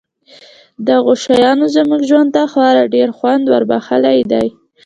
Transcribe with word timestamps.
دغو 0.89 1.13
شیانو 1.23 1.65
زموږ 1.75 2.01
ژوند 2.09 2.29
ته 2.35 2.41
خورا 2.51 2.83
ډېر 2.95 3.09
خوند 3.17 3.43
وربښلی 3.47 4.19
دی 4.31 4.47